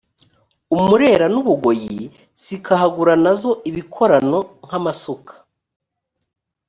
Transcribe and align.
u 0.75 0.77
murera 0.87 1.25
n 1.33 1.35
u 1.41 1.43
bugoyi 1.47 2.01
zikahagura 2.43 3.13
na 3.23 3.33
zo 3.41 3.51
ibikorano 3.69 4.39
nk 4.65 4.71
amasuka 4.79 5.33